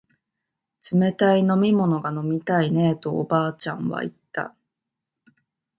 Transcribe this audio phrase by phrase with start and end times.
[0.93, 4.55] 冷たい飲み物が飲みたいねえとおばあちゃんは言った